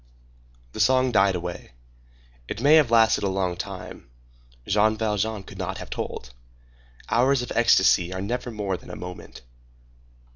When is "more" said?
8.49-8.77